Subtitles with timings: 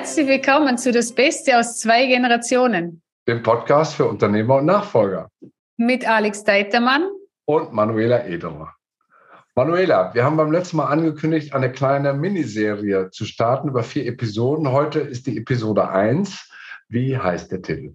[0.00, 3.02] Herzlich willkommen zu Das Beste aus zwei Generationen.
[3.28, 5.28] Dem Podcast für Unternehmer und Nachfolger.
[5.76, 7.06] Mit Alex Deitermann
[7.44, 8.74] und Manuela Ederer.
[9.54, 14.72] Manuela, wir haben beim letzten Mal angekündigt, eine kleine Miniserie zu starten über vier Episoden.
[14.72, 16.48] Heute ist die Episode 1.
[16.88, 17.92] Wie heißt der Titel?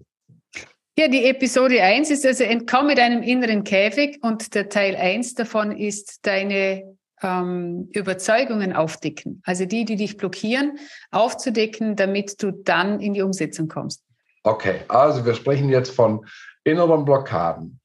[0.96, 5.34] Ja, die Episode 1 ist also Entkomm mit einem inneren Käfig und der Teil 1
[5.34, 9.42] davon ist deine ähm, Überzeugungen aufdecken.
[9.44, 10.78] Also die, die dich blockieren,
[11.10, 14.02] aufzudecken, damit du dann in die Umsetzung kommst.
[14.42, 16.24] Okay, also wir sprechen jetzt von
[16.64, 17.80] inneren Blockaden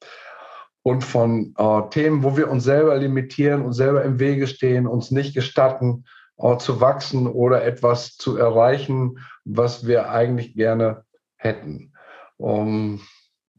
[0.84, 5.12] und von äh, Themen, wo wir uns selber limitieren und selber im Wege stehen, uns
[5.12, 6.06] nicht gestatten,
[6.38, 11.04] äh, zu wachsen oder etwas zu erreichen, was wir eigentlich gerne
[11.36, 11.94] hätten.
[12.38, 13.02] Um,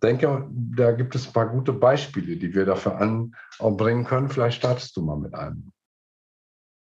[0.03, 3.01] denke, da gibt es ein paar gute Beispiele, die wir dafür
[3.59, 4.29] anbringen können.
[4.29, 5.73] Vielleicht startest du mal mit einem.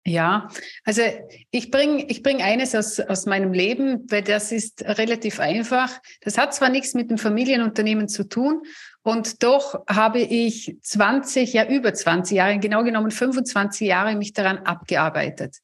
[0.06, 0.48] Ja,
[0.84, 1.02] also
[1.50, 5.90] ich bringe ich bring eines aus, aus meinem Leben, weil das ist relativ einfach.
[6.20, 8.62] Das hat zwar nichts mit dem Familienunternehmen zu tun
[9.02, 14.58] und doch habe ich 20, ja über 20 Jahre, genau genommen 25 Jahre mich daran
[14.58, 15.56] abgearbeitet.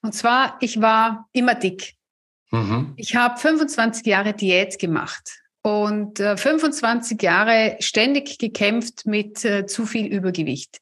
[0.00, 1.94] Und zwar, ich war immer dick.
[2.52, 2.94] Mhm.
[2.96, 9.84] Ich habe 25 Jahre Diät gemacht und äh, 25 Jahre ständig gekämpft mit äh, zu
[9.84, 10.78] viel Übergewicht.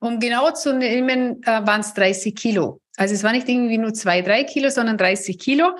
[0.00, 2.80] Um genau zu nehmen, äh, waren es 30 Kilo.
[2.96, 5.76] Also es war nicht irgendwie nur zwei, drei Kilo, sondern 30 Kilo.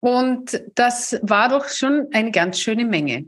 [0.00, 3.26] Und das war doch schon eine ganz schöne Menge.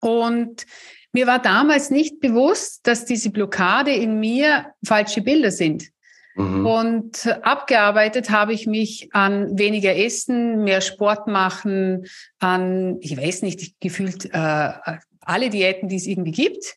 [0.00, 0.66] Und
[1.12, 5.90] mir war damals nicht bewusst, dass diese Blockade in mir falsche Bilder sind.
[6.36, 6.66] Mhm.
[6.66, 12.06] Und abgearbeitet habe ich mich an weniger Essen, mehr Sport machen,
[12.38, 14.72] an, ich weiß nicht, gefühlt äh,
[15.20, 16.76] alle Diäten, die es irgendwie gibt.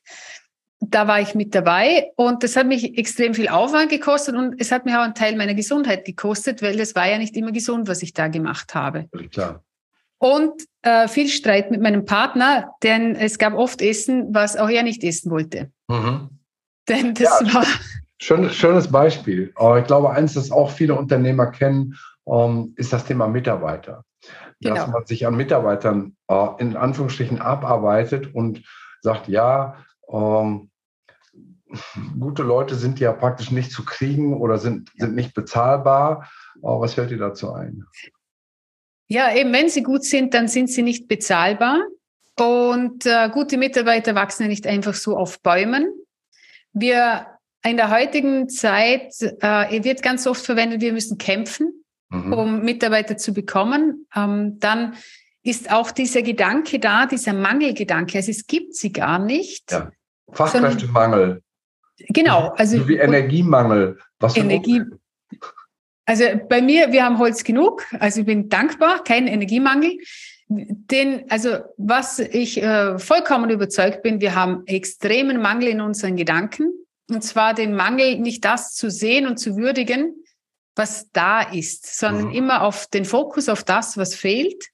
[0.80, 4.72] Da war ich mit dabei und das hat mich extrem viel Aufwand gekostet und es
[4.72, 7.88] hat mir auch einen Teil meiner Gesundheit gekostet, weil das war ja nicht immer gesund,
[7.88, 9.08] was ich da gemacht habe.
[9.32, 9.64] Klar.
[10.18, 14.84] Und äh, viel Streit mit meinem Partner, denn es gab oft Essen, was auch er
[14.84, 15.72] nicht essen wollte.
[15.88, 16.30] Mhm.
[16.90, 17.66] Denn das ja, war
[18.24, 19.50] Schön, schönes Beispiel.
[19.50, 24.06] Ich glaube, eins, das auch viele Unternehmer kennen, ähm, ist das Thema Mitarbeiter.
[24.62, 24.76] Genau.
[24.76, 28.64] Dass man sich an Mitarbeitern äh, in Anführungsstrichen abarbeitet und
[29.02, 30.72] sagt, ja, ähm,
[32.18, 36.32] gute Leute sind ja praktisch nicht zu kriegen oder sind, sind nicht bezahlbar.
[36.62, 37.84] Was fällt dir dazu ein?
[39.10, 41.82] Ja, eben wenn sie gut sind, dann sind sie nicht bezahlbar.
[42.40, 45.92] Und äh, gute Mitarbeiter wachsen ja nicht einfach so auf Bäumen.
[46.72, 47.28] Wir
[47.66, 52.34] in der heutigen Zeit äh, wird ganz oft verwendet, wir müssen kämpfen, mhm.
[52.34, 54.06] um Mitarbeiter zu bekommen.
[54.16, 54.96] Ähm, dann
[55.44, 58.18] ist auch dieser Gedanke da, dieser Mangelgedanke.
[58.18, 59.72] Also es gibt sie gar nicht.
[59.72, 59.92] Ja.
[60.32, 61.42] Fachkräftemangel.
[62.10, 62.54] Genau.
[62.56, 63.98] Also so wie Energiemangel.
[64.20, 64.82] Was Energie.
[66.06, 67.86] Also bei mir, wir haben Holz genug.
[68.00, 69.98] Also ich bin dankbar, kein Energiemangel.
[70.48, 76.74] Den, also was ich äh, vollkommen überzeugt bin, wir haben extremen Mangel in unseren Gedanken.
[77.14, 80.16] Und zwar den Mangel, nicht das zu sehen und zu würdigen,
[80.76, 82.36] was da ist, sondern mhm.
[82.36, 84.70] immer auf den Fokus auf das, was fehlt.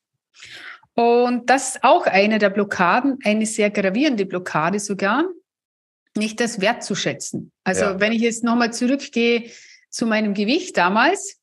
[0.94, 5.26] Und das ist auch eine der Blockaden, eine sehr gravierende Blockade sogar,
[6.18, 7.52] nicht das wertzuschätzen.
[7.64, 8.00] Also ja.
[8.00, 9.50] wenn ich jetzt nochmal zurückgehe
[9.90, 11.38] zu meinem Gewicht damals,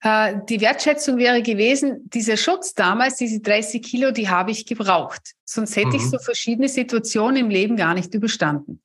[0.00, 5.32] äh, die Wertschätzung wäre gewesen, dieser Schutz damals, diese 30 Kilo, die habe ich gebraucht.
[5.44, 5.94] Sonst hätte mhm.
[5.96, 8.83] ich so verschiedene Situationen im Leben gar nicht überstanden.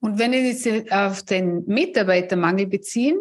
[0.00, 3.18] Und wenn wir jetzt auf den Mitarbeitermangel beziehen,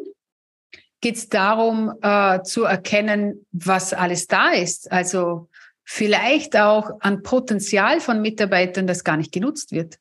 [1.02, 4.92] geht es darum, äh, zu erkennen, was alles da ist.
[4.92, 5.50] Also
[5.84, 10.00] vielleicht auch an Potenzial von Mitarbeitern, das gar nicht genutzt wird.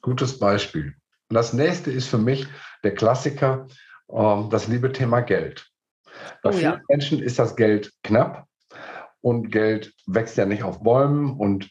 [0.00, 0.94] Gutes Beispiel.
[1.28, 2.46] Und das nächste ist für mich
[2.82, 3.66] der Klassiker,
[4.08, 5.70] äh, das liebe Thema Geld.
[6.42, 6.80] Bei oh, vielen ja.
[6.88, 8.46] Menschen ist das Geld knapp
[9.20, 11.70] und Geld wächst ja nicht auf Bäumen und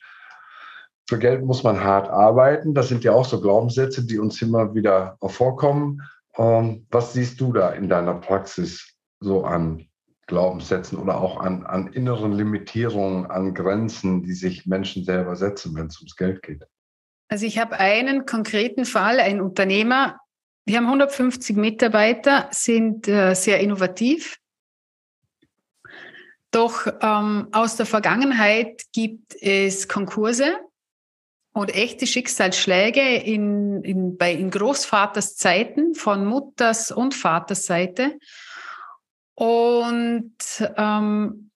[1.07, 2.73] für Geld muss man hart arbeiten.
[2.73, 6.01] Das sind ja auch so Glaubenssätze, die uns immer wieder vorkommen.
[6.35, 9.87] Ähm, was siehst du da in deiner Praxis so an
[10.27, 15.87] Glaubenssätzen oder auch an, an inneren Limitierungen, an Grenzen, die sich Menschen selber setzen, wenn
[15.87, 16.63] es ums Geld geht?
[17.29, 20.19] Also ich habe einen konkreten Fall, ein Unternehmer,
[20.65, 24.37] wir haben 150 Mitarbeiter, sind äh, sehr innovativ.
[26.51, 30.57] Doch ähm, aus der Vergangenheit gibt es Konkurse
[31.57, 38.19] und echte Schicksalsschläge in, in, bei, in Großvaters Zeiten von Mutters und Vaters Seite.
[39.33, 40.35] Und
[40.77, 41.49] ähm,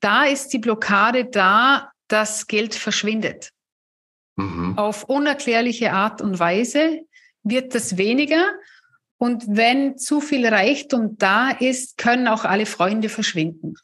[0.00, 3.50] da ist die Blockade da, dass Geld verschwindet.
[4.34, 4.76] Mhm.
[4.76, 7.02] Auf unerklärliche Art und Weise
[7.44, 8.44] wird das weniger.
[9.18, 13.74] Und wenn zu viel Reichtum da ist, können auch alle Freunde verschwinden.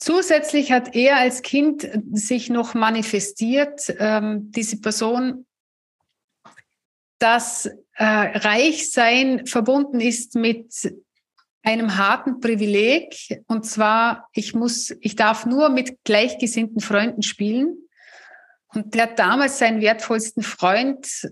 [0.00, 5.46] Zusätzlich hat er als Kind sich noch manifestiert, ähm, diese Person,
[7.18, 10.72] dass äh, Reichsein verbunden ist mit
[11.62, 13.14] einem harten Privileg.
[13.46, 17.76] Und zwar, ich muss, ich darf nur mit gleichgesinnten Freunden spielen.
[18.72, 21.30] Und der hat damals seinen wertvollsten Freund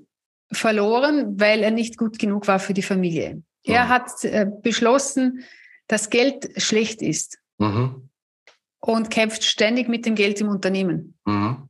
[0.53, 3.37] verloren, weil er nicht gut genug war für die Familie.
[3.37, 3.43] Mhm.
[3.65, 5.44] Er hat äh, beschlossen,
[5.87, 7.38] dass Geld schlecht ist.
[7.56, 8.07] Mhm.
[8.81, 11.19] Und kämpft ständig mit dem Geld im Unternehmen.
[11.25, 11.69] Mhm.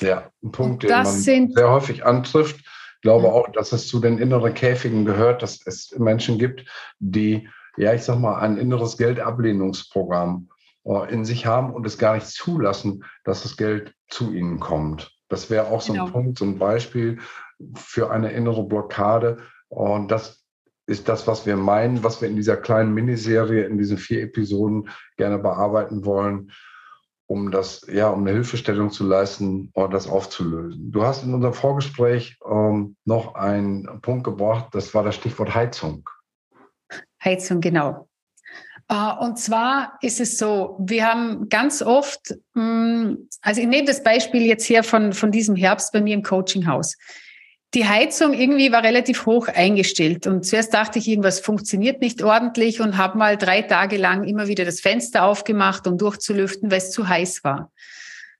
[0.00, 2.56] Ja, ein Punkt, den man sehr häufig antrifft.
[2.56, 6.64] Ich glaube auch, dass es zu den inneren Käfigen gehört, dass es Menschen gibt,
[6.98, 10.48] die ja, ich sag mal, ein inneres Geldablehnungsprogramm
[10.84, 15.12] äh, in sich haben und es gar nicht zulassen, dass das Geld zu ihnen kommt.
[15.28, 16.10] Das wäre auch so ein genau.
[16.10, 17.18] Punkt, so ein Beispiel
[17.74, 19.38] für eine innere Blockade.
[19.68, 20.45] Und das
[20.86, 24.88] ist das, was wir meinen, was wir in dieser kleinen Miniserie, in diesen vier Episoden
[25.16, 26.52] gerne bearbeiten wollen,
[27.26, 30.92] um das, ja, um eine Hilfestellung zu leisten und das aufzulösen.
[30.92, 36.08] Du hast in unserem Vorgespräch ähm, noch einen Punkt gebracht, das war das Stichwort Heizung.
[37.22, 38.08] Heizung, genau.
[38.88, 44.04] Äh, und zwar ist es so, wir haben ganz oft, mm, also ich nehme das
[44.04, 46.96] Beispiel jetzt hier von, von diesem Herbst bei mir im Coachinghaus.
[47.74, 52.80] Die Heizung irgendwie war relativ hoch eingestellt und zuerst dachte ich, irgendwas funktioniert nicht ordentlich
[52.80, 56.90] und habe mal drei Tage lang immer wieder das Fenster aufgemacht, um durchzulüften, weil es
[56.90, 57.70] zu heiß war.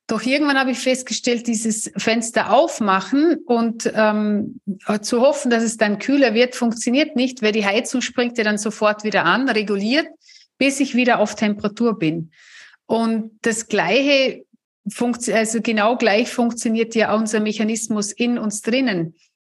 [0.07, 4.61] Doch irgendwann habe ich festgestellt, dieses Fenster aufmachen und ähm,
[5.03, 8.59] zu hoffen, dass es dann kühler wird, funktioniert nicht, weil die Heizung springt ja dann
[8.59, 10.07] sofort wieder an, reguliert,
[10.59, 12.31] bis ich wieder auf Temperatur bin.
[12.87, 14.45] Und das Gleiche,
[15.01, 19.15] also genau gleich funktioniert ja unser Mechanismus in uns drinnen.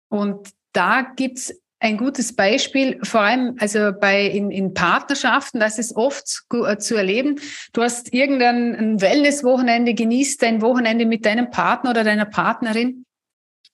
[0.10, 5.96] Und da gibt's ein gutes Beispiel, vor allem also bei in, in Partnerschaften, das ist
[5.96, 7.40] oft äh, zu erleben.
[7.74, 13.06] Du hast irgendein Wellness-Wochenende, genießt dein Wochenende mit deinem Partner oder deiner Partnerin.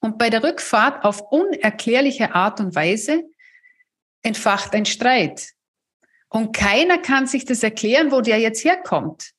[0.02, 3.24] Und bei der Rückfahrt auf unerklärliche Art und Weise
[4.22, 5.52] entfacht ein Streit.
[6.28, 9.32] Und keiner kann sich das erklären, wo der jetzt herkommt.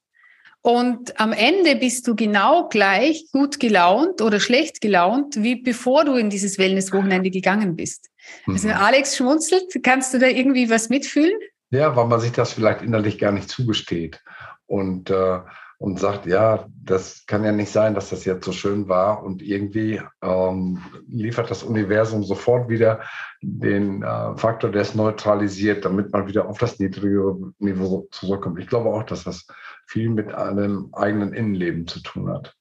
[0.67, 6.15] Und am Ende bist du genau gleich gut gelaunt oder schlecht gelaunt, wie bevor du
[6.15, 8.09] in dieses Wellness-Wochenende gegangen bist.
[8.47, 8.75] Also mhm.
[8.75, 9.79] Alex schmunzelt.
[9.83, 11.39] Kannst du da irgendwie was mitfühlen?
[11.69, 14.23] Ja, weil man sich das vielleicht innerlich gar nicht zugesteht
[14.65, 15.41] und, äh,
[15.77, 19.23] und sagt, ja, das kann ja nicht sein, dass das jetzt so schön war.
[19.23, 20.79] Und irgendwie ähm,
[21.11, 23.03] liefert das Universum sofort wieder
[23.43, 28.59] den äh, Faktor, der es neutralisiert, damit man wieder auf das niedrigere Niveau zurückkommt.
[28.61, 29.47] Ich glaube auch, dass das
[29.87, 32.55] viel mit einem eigenen Innenleben zu tun hat.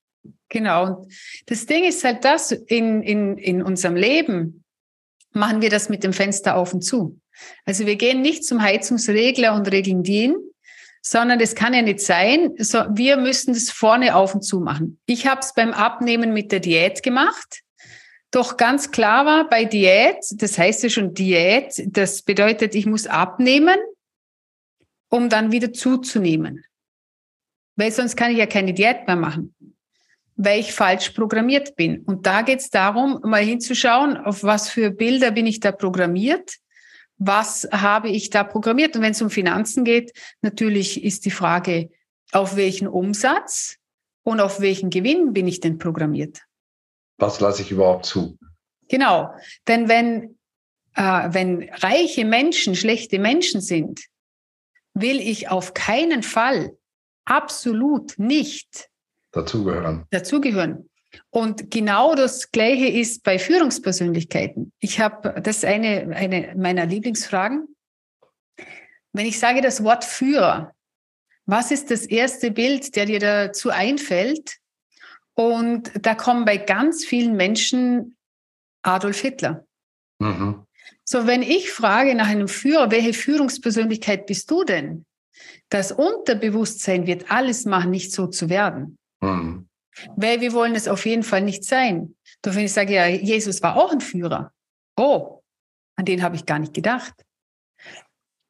[0.49, 1.07] Genau.
[1.47, 4.63] Das Ding ist halt das, in, in, in unserem Leben,
[5.31, 7.19] machen wir das mit dem Fenster auf und zu.
[7.65, 10.35] Also wir gehen nicht zum Heizungsregler und regeln den,
[11.01, 14.99] sondern es kann ja nicht sein, so, wir müssen das vorne auf und zu machen.
[15.05, 17.61] Ich habe es beim Abnehmen mit der Diät gemacht.
[18.31, 23.05] Doch ganz klar war bei Diät, das heißt ja schon Diät, das bedeutet, ich muss
[23.05, 23.77] abnehmen,
[25.09, 26.63] um dann wieder zuzunehmen.
[27.75, 29.53] Weil sonst kann ich ja keine Diät mehr machen
[30.35, 31.99] weil ich falsch programmiert bin.
[32.01, 36.57] Und da geht es darum, mal hinzuschauen, auf was für Bilder bin ich da programmiert,
[37.17, 38.95] was habe ich da programmiert.
[38.95, 41.89] Und wenn es um Finanzen geht, natürlich ist die Frage,
[42.31, 43.77] auf welchen Umsatz
[44.23, 46.41] und auf welchen Gewinn bin ich denn programmiert?
[47.17, 48.37] Was lasse ich überhaupt zu?
[48.89, 49.33] Genau,
[49.67, 50.37] denn wenn,
[50.95, 54.01] äh, wenn reiche Menschen schlechte Menschen sind,
[54.93, 56.75] will ich auf keinen Fall,
[57.25, 58.89] absolut nicht
[59.33, 60.05] Dazugehören.
[60.11, 60.89] Dazugehören.
[61.29, 64.71] Und genau das Gleiche ist bei Führungspersönlichkeiten.
[64.79, 67.67] Ich habe, das ist eine, eine meiner Lieblingsfragen.
[69.11, 70.73] Wenn ich sage das Wort Führer,
[71.45, 74.57] was ist das erste Bild, der dir dazu einfällt?
[75.35, 78.15] Und da kommen bei ganz vielen Menschen
[78.83, 79.65] Adolf Hitler.
[80.19, 80.65] Mhm.
[81.03, 85.05] So, wenn ich frage nach einem Führer, welche Führungspersönlichkeit bist du denn?
[85.69, 88.97] Das Unterbewusstsein wird alles machen, nicht so zu werden.
[89.21, 89.67] Mhm.
[90.15, 92.15] Weil wir wollen es auf jeden Fall nicht sein.
[92.41, 94.51] Doch wenn ich sage, ja, Jesus war auch ein Führer.
[94.97, 95.41] Oh,
[95.95, 97.13] an den habe ich gar nicht gedacht.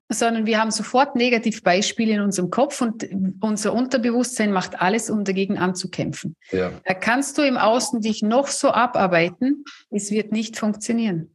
[0.10, 3.08] Sondern wir haben sofort Negativbeispiele in unserem Kopf und
[3.42, 6.36] unser Unterbewusstsein macht alles, um dagegen anzukämpfen.
[6.52, 6.72] Ja.
[6.86, 11.33] Da kannst du im Außen dich noch so abarbeiten, es wird nicht funktionieren.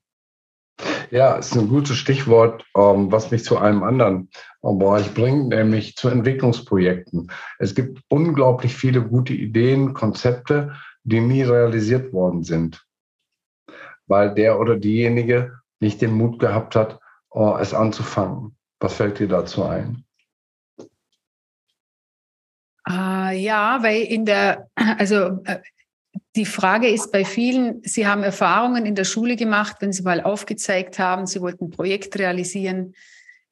[1.10, 4.30] Ja, ist ein gutes Stichwort, ähm, was mich zu einem anderen
[4.62, 7.30] ähm, Bereich bringt, nämlich zu Entwicklungsprojekten.
[7.58, 12.84] Es gibt unglaublich viele gute Ideen, Konzepte, die nie realisiert worden sind,
[14.06, 17.00] weil der oder diejenige nicht den Mut gehabt hat,
[17.34, 18.56] äh, es anzufangen.
[18.80, 20.04] Was fällt dir dazu ein?
[22.88, 25.58] Uh, ja, weil in der, also äh,
[26.36, 30.20] die Frage ist bei vielen, sie haben Erfahrungen in der Schule gemacht, wenn sie mal
[30.20, 32.94] aufgezeigt haben, sie wollten ein Projekt realisieren,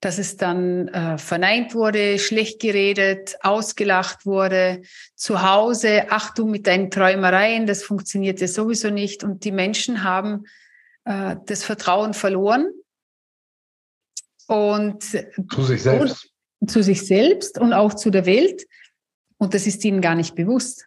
[0.00, 4.82] dass es dann äh, verneint wurde, schlecht geredet, ausgelacht wurde,
[5.14, 9.24] zu Hause, ach du mit deinen Träumereien, das funktioniert ja sowieso nicht.
[9.24, 10.44] Und die Menschen haben
[11.04, 12.68] äh, das Vertrauen verloren.
[14.46, 16.30] Und zu sich selbst.
[16.68, 18.64] zu sich selbst und auch zu der Welt.
[19.38, 20.86] Und das ist ihnen gar nicht bewusst.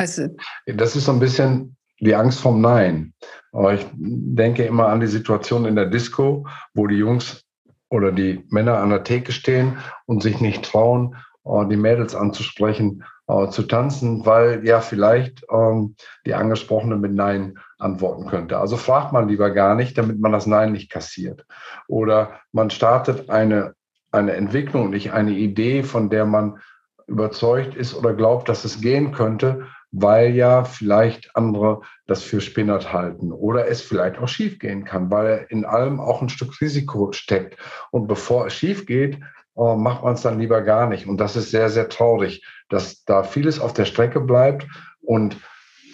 [0.00, 0.28] Also,
[0.64, 3.12] das ist so ein bisschen die Angst vom Nein.
[3.52, 7.44] Aber ich denke immer an die Situation in der Disco, wo die Jungs
[7.90, 9.76] oder die Männer an der Theke stehen
[10.06, 15.96] und sich nicht trauen, äh, die Mädels anzusprechen, äh, zu tanzen, weil ja vielleicht ähm,
[16.24, 18.56] die Angesprochene mit Nein antworten könnte.
[18.56, 21.44] Also fragt man lieber gar nicht, damit man das Nein nicht kassiert.
[21.88, 23.74] Oder man startet eine
[24.12, 26.58] eine Entwicklung, nicht eine Idee, von der man
[27.06, 32.92] überzeugt ist oder glaubt, dass es gehen könnte, weil ja vielleicht andere das für spinnert
[32.92, 37.12] halten oder es vielleicht auch schief gehen kann, weil in allem auch ein Stück Risiko
[37.12, 37.56] steckt.
[37.90, 39.18] Und bevor es schief geht,
[39.56, 41.06] äh, macht man es dann lieber gar nicht.
[41.06, 44.66] Und das ist sehr, sehr traurig, dass da vieles auf der Strecke bleibt
[45.00, 45.36] und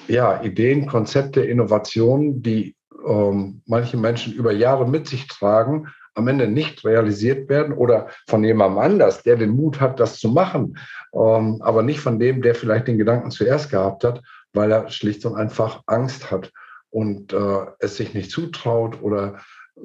[0.08, 2.76] ja, Ideen, Konzepte, Innovationen, die
[3.06, 8.42] ähm, manche Menschen über Jahre mit sich tragen, am Ende nicht realisiert werden oder von
[8.42, 10.78] jemandem anders, der den Mut hat, das zu machen,
[11.12, 15.24] ähm, aber nicht von dem, der vielleicht den Gedanken zuerst gehabt hat, weil er schlicht
[15.26, 16.50] und einfach Angst hat
[16.90, 19.40] und äh, es sich nicht zutraut oder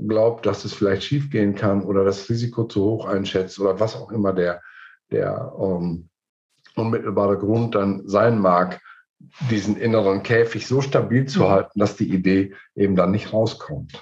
[0.07, 4.11] glaubt, dass es vielleicht schiefgehen kann oder das Risiko zu hoch einschätzt oder was auch
[4.11, 4.61] immer der,
[5.11, 6.07] der ähm,
[6.77, 8.79] unmittelbare Grund dann sein mag,
[9.49, 11.49] diesen inneren Käfig so stabil zu mhm.
[11.49, 14.01] halten, dass die Idee eben dann nicht rauskommt.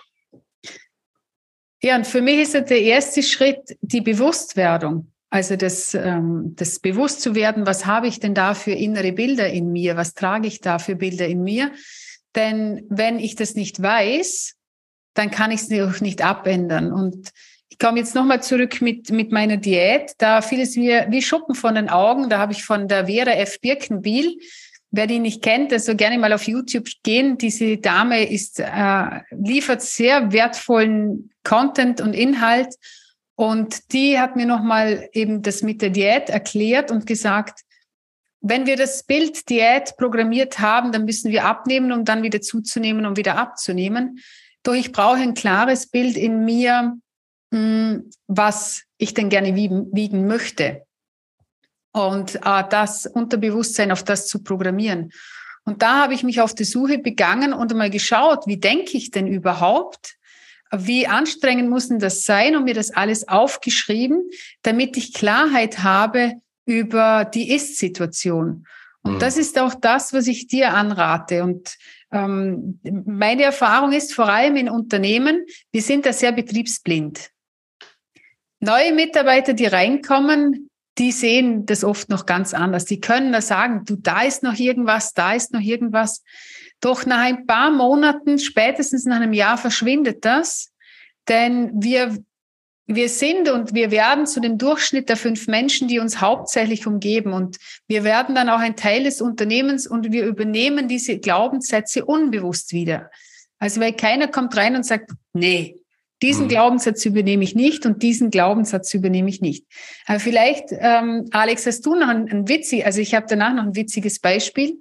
[1.81, 5.11] Ja, und für mich ist der erste Schritt die Bewusstwerdung.
[5.29, 9.47] Also das, ähm, das bewusst zu werden, was habe ich denn da für innere Bilder
[9.47, 9.95] in mir?
[9.95, 11.71] Was trage ich da für Bilder in mir?
[12.35, 14.55] Denn wenn ich das nicht weiß,
[15.13, 16.91] dann kann ich es auch nicht abändern.
[16.91, 17.29] Und
[17.69, 20.13] ich komme jetzt nochmal zurück mit, mit meiner Diät.
[20.17, 22.29] Da fiel es mir wie Schuppen von den Augen.
[22.29, 23.61] Da habe ich von der Vera F.
[23.61, 24.37] Birkenbiel
[24.91, 27.37] Wer die nicht kennt, also gerne mal auf YouTube gehen.
[27.37, 32.73] Diese Dame ist, äh, liefert sehr wertvollen Content und Inhalt.
[33.35, 37.61] Und die hat mir nochmal eben das mit der Diät erklärt und gesagt,
[38.41, 43.05] wenn wir das Bild Diät programmiert haben, dann müssen wir abnehmen, um dann wieder zuzunehmen,
[43.05, 44.19] um wieder abzunehmen.
[44.63, 46.97] Doch ich brauche ein klares Bild in mir,
[47.53, 50.83] hm, was ich denn gerne wiegen, wiegen möchte
[51.91, 55.11] und äh, das Unterbewusstsein auf das zu programmieren.
[55.65, 59.11] Und da habe ich mich auf die Suche begangen und einmal geschaut, wie denke ich
[59.11, 60.15] denn überhaupt?
[60.71, 64.29] Wie anstrengend muss denn das sein und mir das alles aufgeschrieben,
[64.61, 66.33] damit ich Klarheit habe
[66.65, 68.65] über die Ist-Situation.
[69.01, 69.19] Und mhm.
[69.19, 71.43] das ist auch das, was ich dir anrate.
[71.43, 71.75] Und
[72.11, 77.31] ähm, meine Erfahrung ist vor allem in Unternehmen, wir sind da sehr betriebsblind.
[78.59, 80.68] Neue Mitarbeiter, die reinkommen,
[80.99, 82.85] die sehen das oft noch ganz anders.
[82.85, 86.23] Die können da sagen, du, da ist noch irgendwas, da ist noch irgendwas.
[86.81, 90.71] Doch nach ein paar Monaten, spätestens nach einem Jahr verschwindet das,
[91.29, 92.17] denn wir,
[92.85, 97.33] wir sind und wir werden zu dem Durchschnitt der fünf Menschen, die uns hauptsächlich umgeben.
[97.33, 102.73] Und wir werden dann auch ein Teil des Unternehmens und wir übernehmen diese Glaubenssätze unbewusst
[102.73, 103.09] wieder.
[103.57, 105.75] Also weil keiner kommt rein und sagt, nee,
[106.21, 106.49] diesen mhm.
[106.49, 109.65] Glaubenssatz übernehme ich nicht und diesen Glaubenssatz übernehme ich nicht.
[110.05, 113.63] Aber vielleicht, ähm, Alex, hast du noch ein, ein witzig, also ich habe danach noch
[113.63, 114.77] ein witziges Beispiel.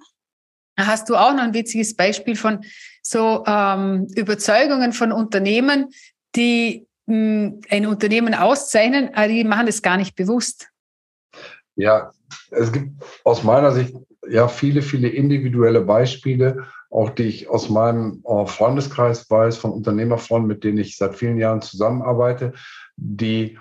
[0.77, 2.63] Hast du auch noch ein witziges Beispiel von
[3.01, 5.89] so ähm, Überzeugungen von Unternehmen,
[6.35, 10.69] die mh, hm, ein Unternehmen auszeichnen, aber die machen es gar nicht bewusst?
[11.75, 12.11] Ja,
[12.51, 12.91] es gibt
[13.23, 13.93] aus meiner Sicht
[14.27, 20.47] ja viele, viele individuelle Beispiele, auch die ich aus meinem äh, Freundeskreis weiß, von Unternehmerfreunden,
[20.47, 22.53] mit denen ich seit vielen Jahren zusammenarbeite,
[22.95, 23.57] die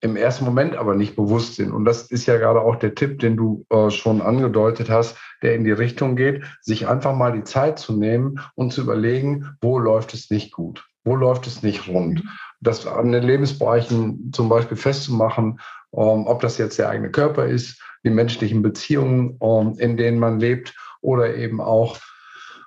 [0.00, 1.72] im ersten Moment aber nicht bewusst sind.
[1.72, 5.54] Und das ist ja gerade auch der Tipp, den du äh, schon angedeutet hast, der
[5.54, 9.78] in die Richtung geht, sich einfach mal die Zeit zu nehmen und zu überlegen, wo
[9.78, 12.22] läuft es nicht gut, wo läuft es nicht rund.
[12.60, 15.60] Das an den Lebensbereichen zum Beispiel festzumachen,
[15.92, 20.40] ähm, ob das jetzt der eigene Körper ist, die menschlichen Beziehungen, ähm, in denen man
[20.40, 21.98] lebt oder eben auch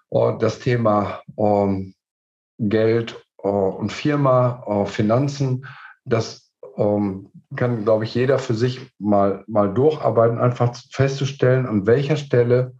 [0.09, 1.93] und das Thema ähm,
[2.57, 5.65] Geld äh, und Firma, äh, Finanzen,
[6.03, 12.17] das ähm, kann, glaube ich, jeder für sich mal, mal durcharbeiten, einfach festzustellen, an welcher
[12.17, 12.73] Stelle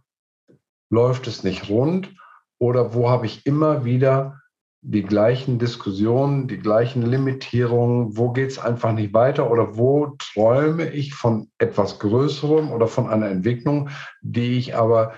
[0.90, 2.12] läuft es nicht rund
[2.58, 4.39] oder wo habe ich immer wieder
[4.82, 10.90] die gleichen Diskussionen, die gleichen Limitierungen, wo geht es einfach nicht weiter oder wo träume
[10.90, 13.90] ich von etwas Größerem oder von einer Entwicklung,
[14.22, 15.14] die ich aber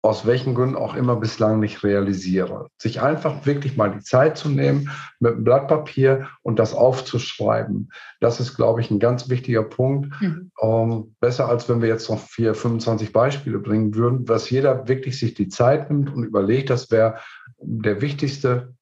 [0.00, 2.68] aus welchen Gründen auch immer bislang nicht realisiere.
[2.76, 7.90] Sich einfach wirklich mal die Zeit zu nehmen, mit einem Blatt Papier und das aufzuschreiben.
[8.20, 10.10] Das ist, glaube ich, ein ganz wichtiger Punkt.
[10.20, 10.50] Mhm.
[10.60, 15.18] Ähm, besser als wenn wir jetzt noch vier, 25 Beispiele bringen würden, dass jeder wirklich
[15.18, 17.18] sich die Zeit nimmt und überlegt, das wäre
[17.58, 18.74] der wichtigste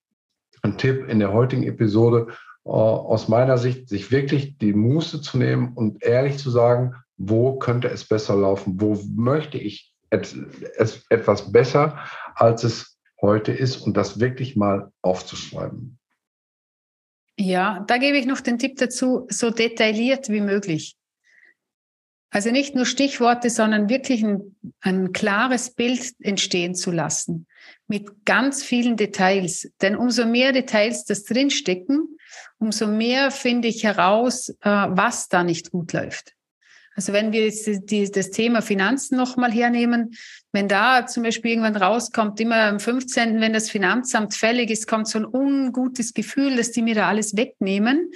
[0.79, 2.29] Tipp in der heutigen Episode,
[2.65, 7.59] äh, aus meiner Sicht, sich wirklich die Muße zu nehmen und ehrlich zu sagen, wo
[7.59, 8.81] könnte es besser laufen?
[8.81, 11.99] Wo möchte ich etwas besser,
[12.35, 15.99] als es heute ist und das wirklich mal aufzuschreiben.
[17.39, 20.97] Ja, da gebe ich noch den Tipp dazu, so detailliert wie möglich.
[22.31, 27.47] Also nicht nur Stichworte, sondern wirklich ein, ein klares Bild entstehen zu lassen
[27.87, 29.71] mit ganz vielen Details.
[29.81, 32.17] Denn umso mehr Details das drinstecken,
[32.59, 36.35] umso mehr finde ich heraus, äh, was da nicht gut läuft.
[36.95, 40.15] Also wenn wir jetzt die, das Thema Finanzen nochmal hernehmen,
[40.53, 45.09] wenn da zum Beispiel irgendwann rauskommt, immer am 15., wenn das Finanzamt fällig ist, kommt
[45.09, 48.11] so ein ungutes Gefühl, dass die mir da alles wegnehmen,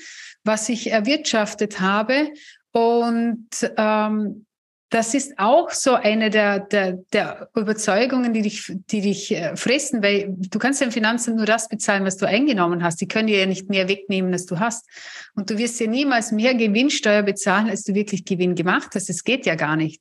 [0.45, 2.33] was ich erwirtschaftet habe.
[2.73, 3.49] Und
[3.79, 4.47] ähm,
[4.91, 10.01] das ist auch so eine der, der, der Überzeugungen, die dich, die dich äh, fressen,
[10.01, 13.01] weil du kannst ja im Finanzamt nur das bezahlen, was du eingenommen hast.
[13.01, 14.87] Die können dir ja nicht mehr wegnehmen, als du hast.
[15.35, 19.09] Und du wirst ja niemals mehr Gewinnsteuer bezahlen, als du wirklich Gewinn gemacht hast.
[19.09, 20.01] Das geht ja gar nicht.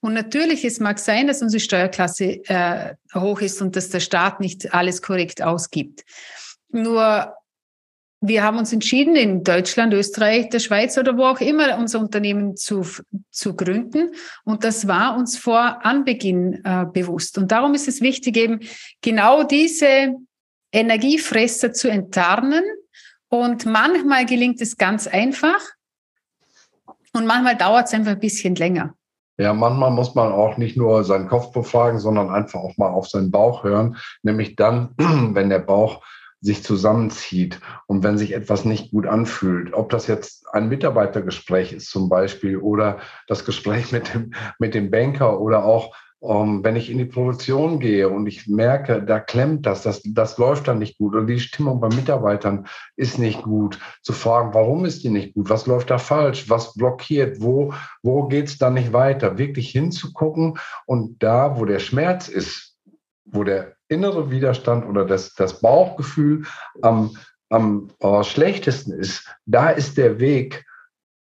[0.00, 4.40] Und natürlich, es mag sein, dass unsere Steuerklasse äh, hoch ist und dass der Staat
[4.40, 6.04] nicht alles korrekt ausgibt.
[6.70, 7.34] Nur
[8.20, 12.56] wir haben uns entschieden, in Deutschland, Österreich, der Schweiz oder wo auch immer unser Unternehmen
[12.56, 12.84] zu,
[13.30, 14.10] zu gründen.
[14.44, 17.38] Und das war uns vor Anbeginn äh, bewusst.
[17.38, 18.60] Und darum ist es wichtig, eben
[19.02, 20.14] genau diese
[20.72, 22.64] Energiefresser zu enttarnen.
[23.28, 25.60] Und manchmal gelingt es ganz einfach.
[27.12, 28.94] Und manchmal dauert es einfach ein bisschen länger.
[29.36, 33.08] Ja, manchmal muss man auch nicht nur seinen Kopf befragen, sondern einfach auch mal auf
[33.08, 33.96] seinen Bauch hören.
[34.24, 36.02] Nämlich dann, wenn der Bauch
[36.40, 41.90] sich zusammenzieht und wenn sich etwas nicht gut anfühlt, ob das jetzt ein Mitarbeitergespräch ist
[41.90, 46.76] zum Beispiel oder das Gespräch mit dem, mit dem Banker oder auch um, ähm, wenn
[46.76, 50.78] ich in die Produktion gehe und ich merke, da klemmt das, das, das läuft dann
[50.78, 55.10] nicht gut oder die Stimmung bei Mitarbeitern ist nicht gut, zu fragen, warum ist die
[55.10, 57.72] nicht gut, was läuft da falsch, was blockiert, wo,
[58.02, 62.67] wo geht's da nicht weiter, wirklich hinzugucken und da, wo der Schmerz ist,
[63.32, 66.44] wo der innere Widerstand oder das, das Bauchgefühl
[66.82, 67.16] am,
[67.48, 70.66] am äh, schlechtesten ist, da ist der Weg,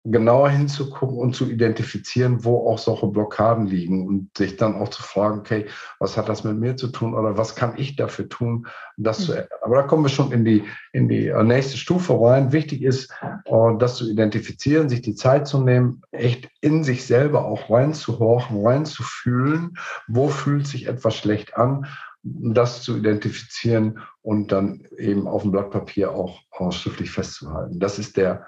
[0.05, 5.03] genauer hinzugucken und zu identifizieren, wo auch solche Blockaden liegen und sich dann auch zu
[5.03, 5.67] fragen, okay,
[5.99, 8.67] was hat das mit mir zu tun oder was kann ich dafür tun,
[8.99, 9.25] das mhm.
[9.25, 9.59] zu ändern.
[9.63, 12.53] Aber da kommen wir schon in die, in die äh, nächste Stufe rein.
[12.53, 17.47] Wichtig ist, äh, das zu identifizieren, sich die Zeit zu nehmen, echt in sich selber
[17.47, 21.87] auch reinzuhorchen, reinzufühlen, wo fühlt sich etwas schlecht an
[22.25, 27.79] das zu identifizieren und dann eben auf dem Blatt Papier auch, auch schriftlich festzuhalten.
[27.79, 28.47] Das ist der,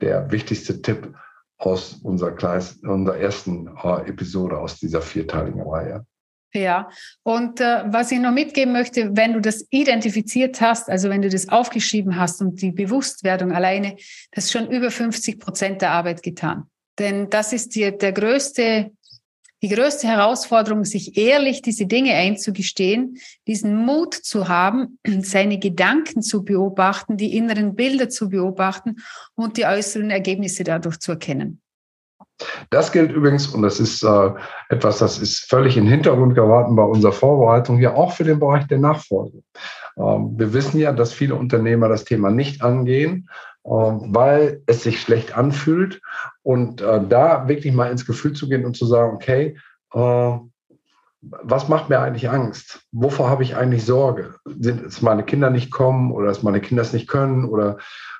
[0.00, 1.14] der wichtigste Tipp
[1.58, 6.04] aus unserer, Kleis, unserer ersten äh, Episode aus dieser vierteiligen Reihe.
[6.52, 6.88] Ja,
[7.22, 11.28] und äh, was ich noch mitgeben möchte, wenn du das identifiziert hast, also wenn du
[11.28, 13.96] das aufgeschrieben hast und die Bewusstwerdung alleine,
[14.32, 16.64] das ist schon über 50 Prozent der Arbeit getan.
[16.98, 18.90] Denn das ist die, der größte
[19.62, 26.44] die größte Herausforderung, sich ehrlich diese Dinge einzugestehen, diesen Mut zu haben, seine Gedanken zu
[26.44, 28.96] beobachten, die inneren Bilder zu beobachten
[29.34, 31.60] und die äußeren Ergebnisse dadurch zu erkennen.
[32.68, 34.30] Das gilt übrigens, und das ist äh,
[34.68, 38.38] etwas, das ist völlig in den Hintergrund geraten bei unserer Vorbereitung hier, auch für den
[38.38, 39.42] Bereich der Nachfolge.
[39.96, 43.28] Ähm, wir wissen ja, dass viele Unternehmer das Thema nicht angehen,
[43.66, 46.00] weil es sich schlecht anfühlt.
[46.42, 49.58] Und äh, da wirklich mal ins Gefühl zu gehen und zu sagen, okay,
[49.92, 50.38] äh,
[51.20, 52.86] was macht mir eigentlich Angst?
[52.92, 54.34] Wovor habe ich eigentlich Sorge?
[54.44, 57.78] Sind es meine Kinder nicht kommen oder dass meine Kinder es nicht können oder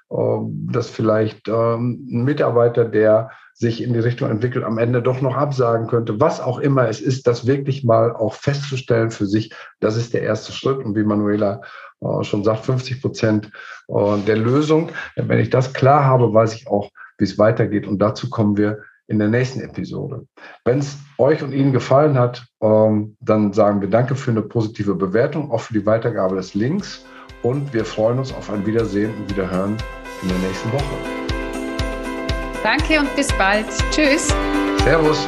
[0.09, 5.35] dass vielleicht ähm, ein Mitarbeiter, der sich in die Richtung entwickelt, am Ende doch noch
[5.35, 6.21] absagen könnte.
[6.21, 10.23] Was auch immer es ist, das wirklich mal auch festzustellen für sich, das ist der
[10.23, 10.85] erste Schritt.
[10.85, 11.63] Und wie Manuela
[12.03, 13.51] äh, schon sagt, 50 Prozent
[13.89, 14.91] äh, der Lösung.
[15.17, 17.87] Wenn ich das klar habe, weiß ich auch, wie es weitergeht.
[17.87, 20.27] Und dazu kommen wir in der nächsten Episode.
[20.65, 24.95] Wenn es euch und Ihnen gefallen hat, ähm, dann sagen wir Danke für eine positive
[24.95, 27.07] Bewertung, auch für die Weitergabe des Links.
[27.43, 29.77] Und wir freuen uns auf ein Wiedersehen und Wiederhören
[30.23, 31.26] in der nächsten Woche.
[32.67, 33.65] Danke und bis bald.
[33.93, 34.35] Tschüss.
[34.83, 35.25] Servus.